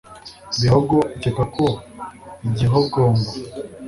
[0.61, 1.65] bihogo ukeka ko
[2.47, 3.29] igihogomba